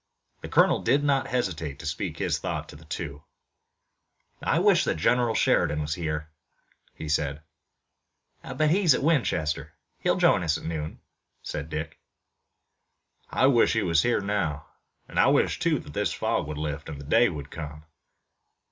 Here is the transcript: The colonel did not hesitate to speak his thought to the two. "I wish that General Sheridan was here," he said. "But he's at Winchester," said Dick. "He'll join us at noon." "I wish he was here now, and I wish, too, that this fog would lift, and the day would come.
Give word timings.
The 0.41 0.49
colonel 0.49 0.81
did 0.81 1.03
not 1.03 1.27
hesitate 1.27 1.77
to 1.77 1.85
speak 1.85 2.17
his 2.17 2.39
thought 2.39 2.67
to 2.69 2.75
the 2.75 2.85
two. 2.85 3.23
"I 4.41 4.57
wish 4.57 4.83
that 4.85 4.95
General 4.95 5.35
Sheridan 5.35 5.79
was 5.79 5.93
here," 5.93 6.31
he 6.95 7.07
said. 7.07 7.43
"But 8.41 8.71
he's 8.71 8.95
at 8.95 9.03
Winchester," 9.03 9.73
said 10.01 10.01
Dick. 10.01 10.01
"He'll 10.01 10.15
join 10.17 10.41
us 10.41 10.57
at 10.57 10.63
noon." 10.63 11.01
"I 13.29 13.45
wish 13.45 13.73
he 13.73 13.83
was 13.83 14.01
here 14.01 14.21
now, 14.21 14.65
and 15.07 15.19
I 15.19 15.27
wish, 15.27 15.59
too, 15.59 15.77
that 15.77 15.93
this 15.93 16.11
fog 16.11 16.47
would 16.47 16.57
lift, 16.57 16.89
and 16.89 16.99
the 16.99 17.05
day 17.05 17.29
would 17.29 17.51
come. 17.51 17.83